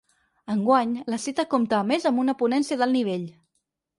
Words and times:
Enguany, 0.53 0.93
la 1.15 1.19
cita 1.25 1.45
compta 1.51 1.77
a 1.79 1.83
més 1.91 2.09
amb 2.11 2.23
una 2.23 2.37
ponència 2.41 2.79
d’alt 2.83 2.95
nivell. 2.97 3.29